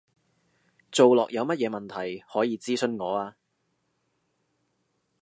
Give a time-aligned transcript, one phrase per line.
[0.91, 3.37] 做落有乜嘢問題，可以諮詢我啊